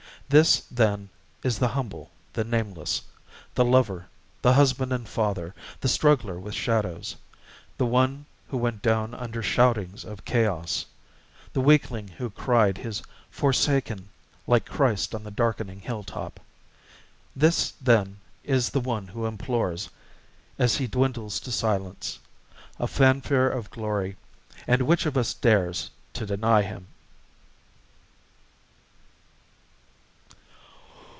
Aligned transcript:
This, 0.29 0.61
then, 0.71 1.09
is 1.43 1.59
the 1.59 1.67
humble, 1.67 2.09
the 2.31 2.45
nameless, 2.45 3.01
The 3.53 3.65
lover, 3.65 4.07
the 4.41 4.53
husband 4.53 4.93
and 4.93 5.05
father, 5.05 5.53
the 5.81 5.89
struggler 5.89 6.39
with 6.39 6.53
shadows, 6.55 7.17
The 7.77 7.85
one 7.85 8.25
who 8.47 8.55
went 8.55 8.81
down 8.81 9.13
under 9.13 9.43
shoutings 9.43 10.05
of 10.05 10.23
chaos! 10.23 10.85
The 11.51 11.59
weakling 11.59 12.07
Who 12.17 12.29
cried 12.29 12.77
his 12.77 13.03
"forsaken!" 13.29 14.07
like 14.47 14.65
Christ 14.65 15.13
on 15.13 15.25
the 15.25 15.31
darkening 15.31 15.81
hilltop!... 15.81 16.39
This, 17.35 17.73
then, 17.81 18.17
is 18.45 18.69
the 18.69 18.79
one 18.79 19.07
who 19.09 19.25
implores, 19.25 19.89
as 20.57 20.77
he 20.77 20.87
dwindles 20.87 21.41
to 21.41 21.51
silence, 21.51 22.19
A 22.79 22.87
fanfare 22.87 23.49
of 23.49 23.69
glory.... 23.69 24.15
And 24.65 24.83
which 24.83 25.05
of 25.05 25.17
us 25.17 25.33
dares 25.33 25.91
to 26.13 26.25
deny 26.25 26.61
him! 26.61 26.87